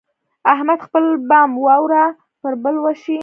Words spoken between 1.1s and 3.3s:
بام واوره پر بل وشي.